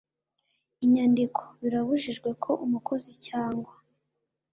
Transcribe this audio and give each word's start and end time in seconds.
inyandiko 0.85 1.41
birabujijwe 1.59 2.29
ko 2.43 2.51
umukozi 2.65 3.11
cyangwa 3.27 3.73